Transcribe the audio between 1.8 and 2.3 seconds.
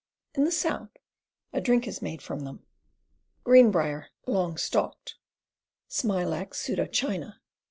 is made